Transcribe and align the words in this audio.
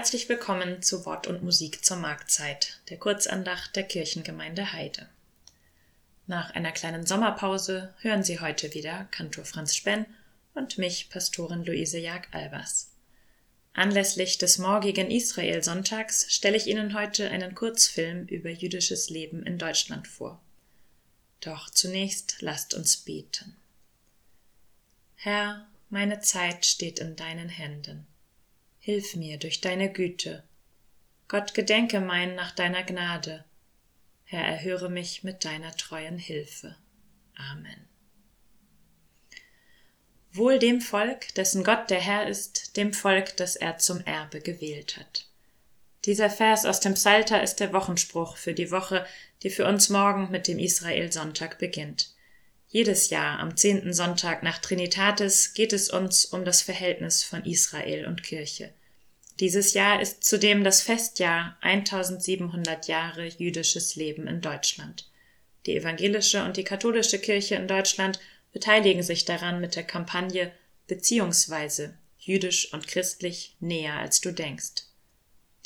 Herzlich 0.00 0.30
willkommen 0.30 0.80
zu 0.80 1.04
Wort 1.04 1.26
und 1.26 1.42
Musik 1.42 1.84
zur 1.84 1.98
Marktzeit, 1.98 2.80
der 2.88 2.96
Kurzandacht 2.96 3.76
der 3.76 3.82
Kirchengemeinde 3.82 4.72
Heide. 4.72 5.06
Nach 6.26 6.52
einer 6.52 6.72
kleinen 6.72 7.04
Sommerpause 7.04 7.92
hören 8.00 8.24
Sie 8.24 8.40
heute 8.40 8.72
wieder 8.72 9.08
Kantor 9.10 9.44
Franz 9.44 9.76
Spenn 9.76 10.06
und 10.54 10.78
mich, 10.78 11.10
Pastorin 11.10 11.66
Luise 11.66 11.98
Jag-Albers. 11.98 12.88
Anlässlich 13.74 14.38
des 14.38 14.56
morgigen 14.56 15.10
Israel-Sonntags 15.10 16.32
stelle 16.32 16.56
ich 16.56 16.66
Ihnen 16.66 16.94
heute 16.94 17.28
einen 17.28 17.54
Kurzfilm 17.54 18.24
über 18.24 18.48
jüdisches 18.48 19.10
Leben 19.10 19.42
in 19.42 19.58
Deutschland 19.58 20.08
vor. 20.08 20.40
Doch 21.42 21.68
zunächst 21.68 22.36
lasst 22.40 22.72
uns 22.72 22.96
beten. 22.96 23.54
Herr, 25.16 25.66
meine 25.90 26.20
Zeit 26.20 26.64
steht 26.64 27.00
in 27.00 27.16
deinen 27.16 27.50
Händen. 27.50 28.06
Hilf 28.80 29.14
mir 29.14 29.38
durch 29.38 29.60
deine 29.60 29.92
Güte. 29.92 30.42
Gott 31.28 31.54
gedenke 31.54 32.00
mein 32.00 32.34
nach 32.34 32.52
deiner 32.52 32.82
Gnade. 32.82 33.44
Herr, 34.24 34.44
erhöre 34.44 34.88
mich 34.88 35.22
mit 35.22 35.44
deiner 35.44 35.76
treuen 35.76 36.18
Hilfe. 36.18 36.76
Amen. 37.34 37.86
Wohl 40.32 40.58
dem 40.58 40.80
Volk, 40.80 41.34
dessen 41.34 41.62
Gott 41.62 41.90
der 41.90 42.00
Herr 42.00 42.26
ist, 42.26 42.76
dem 42.76 42.94
Volk, 42.94 43.36
das 43.36 43.56
er 43.56 43.78
zum 43.78 44.00
Erbe 44.00 44.40
gewählt 44.40 44.96
hat. 44.96 45.26
Dieser 46.06 46.30
Vers 46.30 46.64
aus 46.64 46.80
dem 46.80 46.94
Psalter 46.94 47.42
ist 47.42 47.56
der 47.56 47.72
Wochenspruch 47.72 48.36
für 48.36 48.54
die 48.54 48.70
Woche, 48.70 49.06
die 49.42 49.50
für 49.50 49.66
uns 49.66 49.90
morgen 49.90 50.30
mit 50.30 50.48
dem 50.48 50.58
Israel-Sonntag 50.58 51.58
beginnt. 51.58 52.14
Jedes 52.72 53.10
Jahr 53.10 53.40
am 53.40 53.56
zehnten 53.56 53.92
Sonntag 53.92 54.44
nach 54.44 54.58
Trinitatis 54.58 55.54
geht 55.54 55.72
es 55.72 55.90
uns 55.90 56.24
um 56.24 56.44
das 56.44 56.62
Verhältnis 56.62 57.24
von 57.24 57.44
Israel 57.44 58.06
und 58.06 58.22
Kirche. 58.22 58.72
Dieses 59.40 59.74
Jahr 59.74 60.00
ist 60.00 60.22
zudem 60.22 60.62
das 60.62 60.80
Festjahr 60.80 61.58
1700 61.62 62.86
Jahre 62.86 63.26
jüdisches 63.26 63.96
Leben 63.96 64.28
in 64.28 64.40
Deutschland. 64.40 65.10
Die 65.66 65.74
evangelische 65.76 66.44
und 66.44 66.56
die 66.56 66.62
katholische 66.62 67.18
Kirche 67.18 67.56
in 67.56 67.66
Deutschland 67.66 68.20
beteiligen 68.52 69.02
sich 69.02 69.24
daran 69.24 69.60
mit 69.60 69.74
der 69.74 69.84
Kampagne 69.84 70.52
beziehungsweise 70.86 71.98
jüdisch 72.20 72.72
und 72.72 72.86
christlich 72.86 73.56
näher 73.58 73.96
als 73.96 74.20
du 74.20 74.30
denkst. 74.30 74.84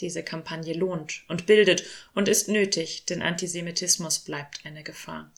Diese 0.00 0.22
Kampagne 0.22 0.72
lohnt 0.72 1.22
und 1.28 1.44
bildet 1.44 1.84
und 2.14 2.28
ist 2.28 2.48
nötig, 2.48 3.04
denn 3.04 3.20
Antisemitismus 3.20 4.20
bleibt 4.20 4.64
eine 4.64 4.82
Gefahr. 4.82 5.30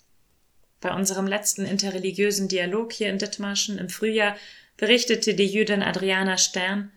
Bei 0.87 0.95
unserem 0.95 1.27
letzten 1.27 1.67
interreligiösen 1.67 2.47
Dialog 2.47 2.93
hier 2.93 3.11
in 3.11 3.19
Dithmarschen 3.19 3.77
im 3.79 3.89
Frühjahr 3.89 4.37
berichtete 4.77 5.35
die 5.35 5.49
Jüdin 5.49 5.83
Adriana 5.83 6.39
Stern, 6.39 6.93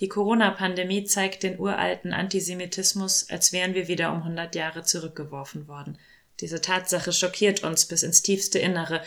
die 0.00 0.08
Corona-Pandemie 0.08 1.04
zeigt 1.04 1.44
den 1.44 1.60
uralten 1.60 2.12
Antisemitismus, 2.12 3.30
als 3.30 3.52
wären 3.52 3.74
wir 3.74 3.86
wieder 3.86 4.10
um 4.10 4.22
100 4.22 4.56
Jahre 4.56 4.82
zurückgeworfen 4.82 5.68
worden. 5.68 5.96
Diese 6.40 6.60
Tatsache 6.60 7.12
schockiert 7.12 7.62
uns 7.62 7.86
bis 7.86 8.02
ins 8.02 8.22
tiefste 8.22 8.58
Innere. 8.58 9.00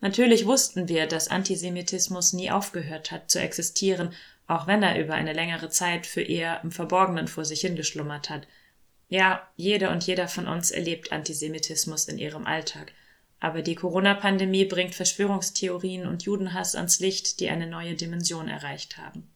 Natürlich 0.00 0.44
wussten 0.44 0.88
wir, 0.88 1.06
dass 1.06 1.28
Antisemitismus 1.28 2.32
nie 2.32 2.50
aufgehört 2.50 3.12
hat 3.12 3.30
zu 3.30 3.38
existieren, 3.38 4.12
auch 4.48 4.66
wenn 4.66 4.82
er 4.82 4.98
über 4.98 5.14
eine 5.14 5.34
längere 5.34 5.68
Zeit 5.68 6.04
für 6.04 6.22
eher 6.22 6.62
im 6.64 6.72
Verborgenen 6.72 7.28
vor 7.28 7.44
sich 7.44 7.60
hingeschlummert 7.60 8.28
hat. 8.28 8.48
Ja, 9.08 9.48
jede 9.54 9.90
und 9.90 10.04
jeder 10.04 10.26
von 10.26 10.48
uns 10.48 10.72
erlebt 10.72 11.12
Antisemitismus 11.12 12.08
in 12.08 12.18
ihrem 12.18 12.44
Alltag. 12.44 12.92
Aber 13.40 13.62
die 13.62 13.76
Corona-Pandemie 13.76 14.64
bringt 14.64 14.94
Verschwörungstheorien 14.94 16.06
und 16.06 16.24
Judenhass 16.24 16.74
ans 16.74 16.98
Licht, 16.98 17.40
die 17.40 17.48
eine 17.48 17.66
neue 17.66 17.94
Dimension 17.94 18.48
erreicht 18.48 18.96
haben. 18.96 19.28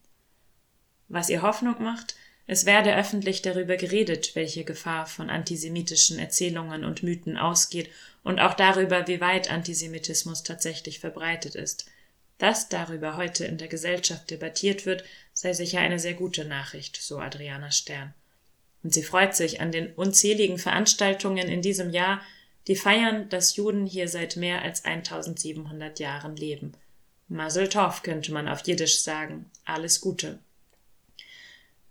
Was 1.09 1.28
ihr 1.28 1.43
Hoffnung 1.43 1.82
macht, 1.82 2.16
es 2.47 2.66
werde 2.66 2.97
öffentlich 2.97 3.43
darüber 3.43 3.76
geredet, 3.76 4.34
welche 4.34 4.65
Gefahr 4.65 5.06
von 5.06 5.31
antisemitischen 5.31 6.19
Erzählungen 6.19 6.84
und 6.84 7.03
Mythen 7.03 7.37
ausgeht 7.37 7.91
und 8.25 8.41
auch 8.41 8.54
darüber, 8.54 9.06
wie 9.06 9.21
weit 9.21 9.50
Antisemitismus 9.50 10.43
tatsächlich 10.43 10.99
verbreitet 10.99 11.55
ist. 11.55 11.87
Dass 12.38 12.69
darüber 12.69 13.16
heute 13.16 13.44
in 13.44 13.59
der 13.59 13.69
Gesellschaft 13.69 14.31
debattiert 14.31 14.84
wird, 14.84 15.05
sei 15.32 15.53
sicher 15.53 15.78
eine 15.78 16.00
sehr 16.00 16.15
gute 16.15 16.44
Nachricht, 16.44 16.97
so 16.97 17.19
Adriana 17.19 17.71
Stern. 17.71 18.12
Und 18.82 18.93
sie 18.93 19.05
freut 19.05 19.37
sich 19.37 19.60
an 19.60 19.71
den 19.71 19.93
unzähligen 19.94 20.59
Veranstaltungen 20.59 21.49
in 21.49 21.62
diesem 21.62 21.91
Jahr, 21.91 22.21
die 22.67 22.77
feiern, 22.77 23.28
dass 23.28 23.56
Juden 23.56 23.87
hier 23.87 24.09
seit 24.09 24.37
mehr 24.37 24.62
als 24.62 24.84
1700 24.84 25.99
Jahren 25.99 26.37
leben. 26.37 26.73
Mazel 27.28 27.69
Tov 27.69 28.03
könnte 28.03 28.33
man 28.33 28.49
auf 28.49 28.67
Jiddisch 28.67 29.00
sagen. 29.00 29.50
Alles 29.65 30.00
Gute. 30.00 30.39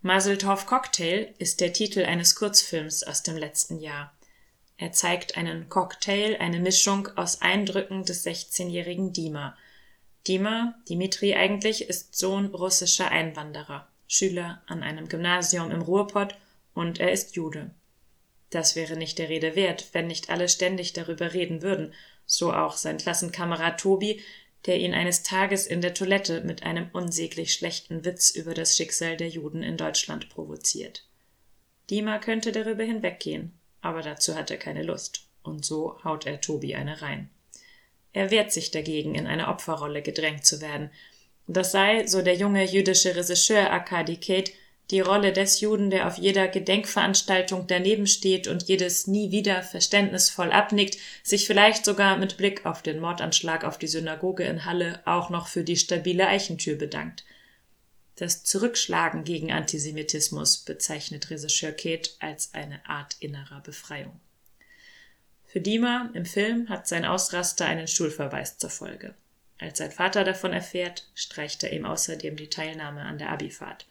Mazel 0.00 0.38
Tov 0.38 0.66
Cocktail 0.66 1.34
ist 1.38 1.60
der 1.60 1.72
Titel 1.72 2.04
eines 2.04 2.34
Kurzfilms 2.34 3.02
aus 3.02 3.22
dem 3.22 3.36
letzten 3.36 3.78
Jahr. 3.80 4.12
Er 4.78 4.92
zeigt 4.92 5.36
einen 5.36 5.68
Cocktail, 5.68 6.36
eine 6.40 6.58
Mischung 6.58 7.08
aus 7.16 7.40
Eindrücken 7.40 8.04
des 8.04 8.26
16-jährigen 8.26 9.12
Dima. 9.12 9.56
Dima, 10.26 10.74
Dimitri 10.88 11.34
eigentlich, 11.34 11.88
ist 11.88 12.16
Sohn 12.16 12.46
russischer 12.46 13.10
Einwanderer, 13.10 13.86
Schüler 14.08 14.62
an 14.66 14.82
einem 14.82 15.08
Gymnasium 15.08 15.70
im 15.70 15.82
Ruhrpott 15.82 16.36
und 16.74 17.00
er 17.00 17.12
ist 17.12 17.36
Jude. 17.36 17.70
Das 18.52 18.76
wäre 18.76 18.98
nicht 18.98 19.18
der 19.18 19.30
Rede 19.30 19.56
wert, 19.56 19.88
wenn 19.92 20.06
nicht 20.06 20.28
alle 20.28 20.46
ständig 20.46 20.92
darüber 20.92 21.32
reden 21.32 21.62
würden, 21.62 21.94
so 22.26 22.52
auch 22.52 22.76
sein 22.76 22.98
Klassenkamerad 22.98 23.80
Tobi, 23.80 24.20
der 24.66 24.78
ihn 24.78 24.92
eines 24.92 25.22
Tages 25.22 25.66
in 25.66 25.80
der 25.80 25.94
Toilette 25.94 26.42
mit 26.42 26.62
einem 26.62 26.90
unsäglich 26.92 27.54
schlechten 27.54 28.04
Witz 28.04 28.30
über 28.30 28.52
das 28.52 28.76
Schicksal 28.76 29.16
der 29.16 29.28
Juden 29.28 29.62
in 29.62 29.78
Deutschland 29.78 30.28
provoziert. 30.28 31.06
Dima 31.88 32.18
könnte 32.18 32.52
darüber 32.52 32.84
hinweggehen, 32.84 33.58
aber 33.80 34.02
dazu 34.02 34.34
hat 34.34 34.50
er 34.50 34.58
keine 34.58 34.82
Lust, 34.82 35.26
und 35.42 35.64
so 35.64 35.98
haut 36.04 36.26
er 36.26 36.42
Tobi 36.42 36.74
eine 36.74 37.00
rein. 37.00 37.30
Er 38.12 38.30
wehrt 38.30 38.52
sich 38.52 38.70
dagegen, 38.70 39.14
in 39.14 39.26
eine 39.26 39.48
Opferrolle 39.48 40.02
gedrängt 40.02 40.44
zu 40.44 40.60
werden. 40.60 40.90
Das 41.46 41.72
sei, 41.72 42.06
so 42.06 42.20
der 42.20 42.36
junge 42.36 42.64
jüdische 42.64 43.16
Regisseur 43.16 43.70
Arkadi 43.70 44.18
Kate, 44.18 44.52
die 44.90 45.00
Rolle 45.00 45.32
des 45.32 45.60
Juden, 45.60 45.90
der 45.90 46.06
auf 46.06 46.18
jeder 46.18 46.48
Gedenkveranstaltung 46.48 47.66
daneben 47.66 48.06
steht 48.06 48.46
und 48.46 48.64
jedes 48.64 49.06
nie 49.06 49.30
wieder 49.30 49.62
verständnisvoll 49.62 50.52
abnickt, 50.52 50.98
sich 51.22 51.46
vielleicht 51.46 51.84
sogar 51.84 52.18
mit 52.18 52.36
Blick 52.36 52.66
auf 52.66 52.82
den 52.82 53.00
Mordanschlag 53.00 53.64
auf 53.64 53.78
die 53.78 53.86
Synagoge 53.86 54.44
in 54.44 54.64
Halle 54.66 55.00
auch 55.06 55.30
noch 55.30 55.46
für 55.46 55.64
die 55.64 55.76
stabile 55.76 56.26
Eichentür 56.26 56.76
bedankt. 56.76 57.24
Das 58.16 58.44
Zurückschlagen 58.44 59.24
gegen 59.24 59.50
Antisemitismus 59.50 60.58
bezeichnet 60.58 61.30
Regisseur 61.30 61.72
Kate 61.72 62.10
als 62.20 62.52
eine 62.52 62.84
Art 62.86 63.16
innerer 63.20 63.62
Befreiung. 63.62 64.20
Für 65.46 65.60
Dima 65.60 66.10
im 66.14 66.26
Film 66.26 66.68
hat 66.68 66.86
sein 66.86 67.04
Ausraster 67.04 67.66
einen 67.66 67.88
Schulverweis 67.88 68.58
zur 68.58 68.70
Folge. 68.70 69.14
Als 69.58 69.78
sein 69.78 69.92
Vater 69.92 70.24
davon 70.24 70.52
erfährt, 70.52 71.06
streicht 71.14 71.62
er 71.62 71.72
ihm 71.72 71.86
außerdem 71.86 72.36
die 72.36 72.48
Teilnahme 72.48 73.02
an 73.02 73.18
der 73.18 73.30
Abifahrt. 73.30 73.86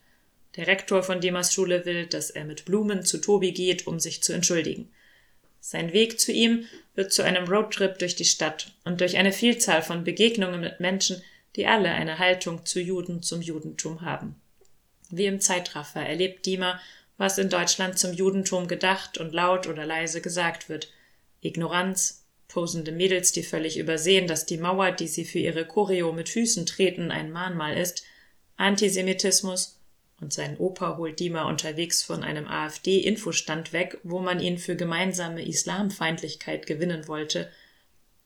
Der 0.56 0.67
Rektor 0.67 1.03
von 1.03 1.22
Dimas 1.22 1.53
Schule 1.53 1.85
will, 1.85 2.07
dass 2.07 2.29
er 2.29 2.44
mit 2.44 2.66
Blumen 2.66 3.06
zu 3.06 3.19
Tobi 3.19 3.53
geht, 3.53 3.88
um 3.88 4.00
sich 4.00 4.22
zu 4.22 4.34
entschuldigen. 4.34 4.91
Sein 5.62 5.94
Weg 5.94 6.19
zu 6.19 6.31
ihm 6.31 6.66
wird 6.95 7.13
zu 7.13 7.22
einem 7.22 7.47
Roadtrip 7.47 8.00
durch 8.00 8.16
die 8.16 8.25
Stadt 8.25 8.73
und 8.84 9.00
durch 9.00 9.17
eine 9.17 9.31
Vielzahl 9.31 9.81
von 9.81 10.03
Begegnungen 10.03 10.59
mit 10.59 10.79
Menschen, 10.79 11.22
die 11.56 11.67
alle 11.67 11.89
eine 11.89 12.19
Haltung 12.19 12.66
zu 12.66 12.79
Juden 12.79 13.22
zum 13.22 13.41
Judentum 13.41 14.01
haben. 14.01 14.35
Wie 15.09 15.25
im 15.25 15.39
Zeitraffer 15.39 16.01
erlebt 16.01 16.45
Dima, 16.45 16.81
was 17.18 17.38
in 17.38 17.50
Deutschland 17.50 18.00
zum 18.00 18.13
Judentum 18.13 18.68
gedacht 18.68 19.18
und 19.18 19.33
laut 19.33 19.68
oder 19.68 19.86
leise 19.86 20.21
gesagt 20.21 20.69
wird. 20.69 20.92
Ignoranz, 21.42 22.25
posende 22.48 22.92
Mädels, 22.92 23.31
die 23.31 23.44
völlig 23.44 23.77
übersehen, 23.77 24.27
dass 24.27 24.45
die 24.45 24.57
Mauer, 24.57 24.92
die 24.92 25.07
sie 25.07 25.25
für 25.25 25.39
ihre 25.39 25.65
Choreo 25.65 26.12
mit 26.12 26.30
Füßen 26.30 26.65
treten, 26.65 27.12
ein 27.12 27.31
Mahnmal 27.31 27.77
ist, 27.77 28.03
Antisemitismus 28.57 29.81
und 30.21 30.31
sein 30.31 30.57
Opa 30.57 30.97
holt 30.97 31.19
Dima 31.19 31.44
unterwegs 31.44 32.03
von 32.03 32.23
einem 32.23 32.47
AfD-Infostand 32.47 33.73
weg, 33.73 33.97
wo 34.03 34.19
man 34.19 34.39
ihn 34.39 34.57
für 34.59 34.75
gemeinsame 34.75 35.44
Islamfeindlichkeit 35.44 36.68
gewinnen 36.68 37.07
wollte. 37.07 37.51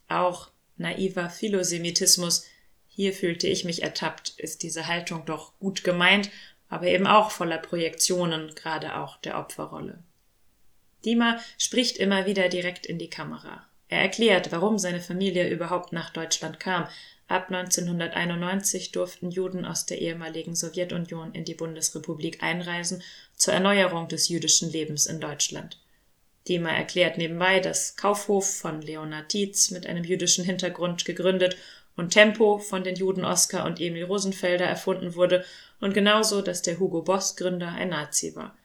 Auch 0.10 0.50
naiver 0.78 1.30
Philosemitismus, 1.30 2.46
hier 2.88 3.14
fühlte 3.14 3.48
ich 3.48 3.64
mich 3.64 3.82
ertappt, 3.82 4.38
ist 4.38 4.62
diese 4.62 4.88
Haltung 4.88 5.26
doch 5.26 5.58
gut 5.60 5.84
gemeint, 5.84 6.30
aber 6.70 6.88
eben 6.88 7.08
auch 7.08 7.32
voller 7.32 7.58
Projektionen, 7.58 8.54
gerade 8.56 8.98
auch 8.98 9.18
der 9.18 9.40
Opferrolle. 9.40 10.04
Dima 11.06 11.40
spricht 11.58 11.98
immer 11.98 12.26
wieder 12.26 12.50
direkt 12.50 12.86
in 12.86 13.00
die 13.00 13.10
Kamera. 13.10 13.66
Er 13.88 14.02
erklärt, 14.02 14.52
warum 14.52 14.80
seine 14.80 15.00
Familie 15.00 15.50
überhaupt 15.50 15.94
nach 15.94 16.10
Deutschland 16.10 16.60
kam, 16.60 16.88
Ab 17.28 17.50
1991 17.50 18.92
durften 18.92 19.32
Juden 19.32 19.66
aus 19.66 19.88
der 19.88 20.00
ehemaligen 20.00 20.56
Sowjetunion 20.56 21.34
in 21.34 21.44
die 21.44 21.56
Bundesrepublik 21.56 22.44
einreisen 22.44 23.02
zur 23.36 23.56
Erneuerung 23.56 24.08
des 24.08 24.30
jüdischen 24.30 24.72
Lebens 24.72 25.08
in 25.08 25.20
Deutschland. 25.20 25.80
Dima 26.48 26.70
erklärt 26.70 27.18
nebenbei, 27.18 27.60
dass 27.60 27.96
Kaufhof 27.96 28.58
von 28.60 28.82
Leonard 28.82 29.30
Tietz 29.30 29.72
mit 29.72 29.88
einem 29.88 30.04
jüdischen 30.04 30.46
Hintergrund 30.46 31.06
gegründet 31.06 31.58
und 31.96 32.12
Tempo 32.12 32.60
von 32.60 32.84
den 32.84 32.96
Juden 32.96 33.26
Oskar 33.26 33.66
und 33.66 33.82
Emil 33.82 34.04
Rosenfelder 34.04 34.66
erfunden 34.66 35.16
wurde 35.16 35.44
und 35.80 35.96
genauso, 35.96 36.44
dass 36.44 36.62
der 36.62 36.80
Hugo 36.80 37.02
Boss 37.02 37.36
Gründer 37.36 37.70
ein 37.70 37.90
Nazi 37.90 38.36
war. 38.36 38.56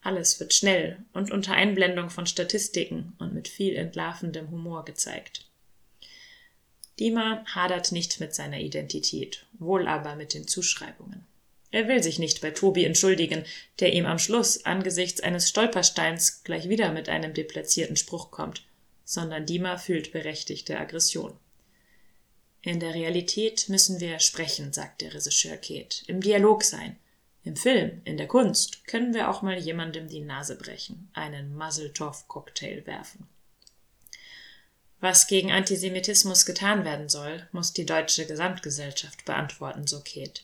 Alles 0.00 0.40
wird 0.40 0.54
schnell 0.54 1.04
und 1.12 1.30
unter 1.30 1.52
Einblendung 1.52 2.08
von 2.08 2.24
Statistiken 2.24 3.14
und 3.18 3.34
mit 3.34 3.48
viel 3.48 3.76
entlarvendem 3.76 4.50
Humor 4.50 4.86
gezeigt. 4.86 5.47
Diemer 6.98 7.44
hadert 7.46 7.92
nicht 7.92 8.20
mit 8.20 8.34
seiner 8.34 8.58
Identität, 8.58 9.46
wohl 9.58 9.86
aber 9.86 10.16
mit 10.16 10.34
den 10.34 10.48
Zuschreibungen. 10.48 11.26
Er 11.70 11.86
will 11.86 12.02
sich 12.02 12.18
nicht 12.18 12.40
bei 12.40 12.50
Tobi 12.50 12.84
entschuldigen, 12.84 13.44
der 13.78 13.92
ihm 13.92 14.06
am 14.06 14.18
Schluss 14.18 14.64
angesichts 14.64 15.20
eines 15.20 15.48
Stolpersteins 15.48 16.42
gleich 16.42 16.68
wieder 16.68 16.92
mit 16.92 17.08
einem 17.08 17.34
deplatzierten 17.34 17.96
Spruch 17.96 18.30
kommt, 18.30 18.64
sondern 19.04 19.46
Diemer 19.46 19.78
fühlt 19.78 20.12
berechtigte 20.12 20.78
Aggression. 20.78 21.36
In 22.62 22.80
der 22.80 22.94
Realität 22.94 23.68
müssen 23.68 24.00
wir 24.00 24.18
sprechen, 24.18 24.72
sagt 24.72 25.02
der 25.02 25.14
Regisseur 25.14 25.56
Kate, 25.56 26.04
im 26.06 26.20
Dialog 26.20 26.64
sein. 26.64 26.96
Im 27.44 27.56
Film, 27.56 28.00
in 28.04 28.16
der 28.16 28.26
Kunst 28.26 28.86
können 28.86 29.14
wir 29.14 29.30
auch 29.30 29.42
mal 29.42 29.58
jemandem 29.58 30.08
die 30.08 30.20
Nase 30.20 30.56
brechen, 30.56 31.08
einen 31.12 31.54
Muzzle-Toff-Cocktail 31.56 32.84
werfen. 32.86 33.28
Was 35.00 35.28
gegen 35.28 35.52
Antisemitismus 35.52 36.44
getan 36.44 36.84
werden 36.84 37.08
soll, 37.08 37.48
muss 37.52 37.72
die 37.72 37.86
deutsche 37.86 38.26
Gesamtgesellschaft 38.26 39.24
beantworten, 39.24 39.86
so 39.86 40.00
Kate. 40.00 40.42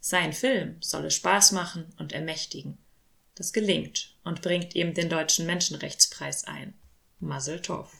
Sein 0.00 0.32
Film 0.32 0.76
solle 0.80 1.10
Spaß 1.10 1.52
machen 1.52 1.92
und 1.98 2.12
ermächtigen. 2.12 2.78
Das 3.34 3.52
gelingt 3.52 4.14
und 4.24 4.42
bringt 4.42 4.74
ihm 4.74 4.94
den 4.94 5.08
Deutschen 5.08 5.46
Menschenrechtspreis 5.46 6.44
ein. 6.44 6.74
Mazel 7.18 7.60
Tov. 7.60 7.92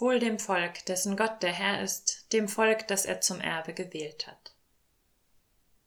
Wohl 0.00 0.18
dem 0.18 0.38
Volk, 0.38 0.86
dessen 0.86 1.14
Gott 1.14 1.42
der 1.42 1.52
Herr 1.52 1.82
ist, 1.82 2.32
dem 2.32 2.48
Volk, 2.48 2.88
das 2.88 3.04
er 3.04 3.20
zum 3.20 3.38
Erbe 3.38 3.74
gewählt 3.74 4.26
hat. 4.26 4.54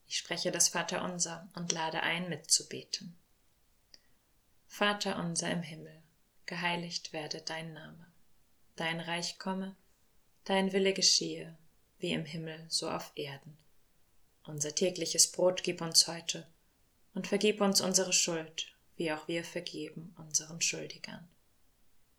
Ich 0.05 0.19
spreche 0.19 0.51
das 0.51 0.69
Vaterunser 0.69 1.49
und 1.55 1.71
lade 1.71 2.03
ein, 2.03 2.29
mitzubeten. 2.29 3.17
Vater 4.67 5.17
unser 5.17 5.49
im 5.49 5.63
Himmel, 5.63 6.03
geheiligt 6.45 7.11
werde 7.11 7.41
dein 7.41 7.73
Name. 7.73 8.05
Dein 8.75 8.99
Reich 8.99 9.39
komme, 9.39 9.75
dein 10.43 10.73
Wille 10.73 10.93
geschehe, 10.93 11.57
wie 11.97 12.11
im 12.11 12.25
Himmel, 12.25 12.63
so 12.69 12.91
auf 12.91 13.11
Erden. 13.15 13.57
Unser 14.43 14.75
tägliches 14.75 15.31
Brot 15.31 15.63
gib 15.63 15.81
uns 15.81 16.07
heute 16.07 16.47
und 17.15 17.25
vergib 17.25 17.61
uns 17.61 17.81
unsere 17.81 18.13
Schuld, 18.13 18.75
wie 18.95 19.11
auch 19.11 19.27
wir 19.27 19.43
vergeben 19.43 20.13
unseren 20.19 20.61
Schuldigern. 20.61 21.27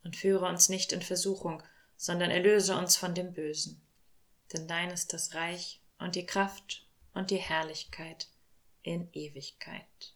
Und 0.03 0.17
führe 0.17 0.47
uns 0.47 0.69
nicht 0.69 0.93
in 0.93 1.01
Versuchung, 1.01 1.63
sondern 1.97 2.31
erlöse 2.31 2.77
uns 2.77 2.97
von 2.97 3.15
dem 3.15 3.33
Bösen. 3.33 3.81
denn 4.53 4.69
dein 4.69 4.91
ist 4.91 5.13
das 5.13 5.35
Reich 5.35 5.81
und 5.99 6.15
die 6.15 6.27
Kraft 6.27 6.87
und 7.13 7.31
die 7.31 7.39
Herrlichkeit 7.39 8.29
in 8.83 9.09
Ewigkeit. 9.13 10.15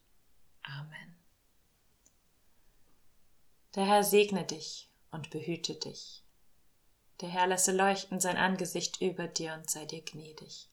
Amen. 0.62 1.16
Der 3.74 3.86
Herr 3.86 4.04
segne 4.04 4.44
dich 4.44 4.90
und 5.10 5.30
behüte 5.30 5.74
dich. 5.74 6.22
Der 7.20 7.28
Herr 7.28 7.46
lasse 7.46 7.72
leuchten 7.72 8.20
sein 8.20 8.36
Angesicht 8.36 9.00
über 9.00 9.26
dir 9.26 9.54
und 9.54 9.68
sei 9.68 9.86
dir 9.86 10.02
gnädig. 10.02 10.68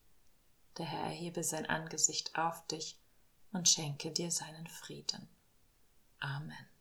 Der 0.77 0.85
Herr 0.85 1.05
erhebe 1.05 1.43
sein 1.43 1.65
Angesicht 1.65 2.37
auf 2.37 2.65
dich 2.67 2.99
und 3.51 3.69
schenke 3.69 4.11
dir 4.11 4.29
seinen 4.29 4.67
Frieden. 4.67 5.27
Amen. 6.19 6.74